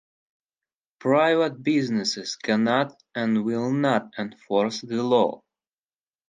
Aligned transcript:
Private 0.97 1.61
businesses 1.61 2.35
cannot 2.35 2.99
and 3.13 3.43
will 3.45 3.71
not 3.71 4.11
enforce 4.17 4.81
the 4.81 5.03
law. 5.03 5.43